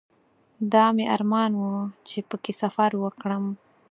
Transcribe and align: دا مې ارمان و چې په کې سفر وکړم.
دا 0.73 0.85
مې 0.95 1.05
ارمان 1.15 1.51
و 1.55 1.63
چې 2.07 2.17
په 2.29 2.35
کې 2.43 2.53
سفر 2.61 2.91
وکړم. 3.03 3.45